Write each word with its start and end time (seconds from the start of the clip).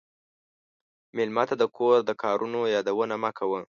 مېلمه 1.15 1.43
ته 1.49 1.55
د 1.61 1.63
کور 1.77 1.97
د 2.05 2.11
کارونو 2.23 2.59
یادونه 2.75 3.15
مه 3.23 3.31
کوه. 3.37 3.61